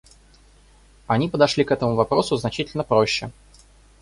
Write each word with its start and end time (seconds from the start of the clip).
Они 1.05 1.29
подошли 1.29 1.63
к 1.63 1.69
этому 1.71 1.93
вопросы 1.93 2.35
значительно 2.35 2.83
проще. 2.83 3.29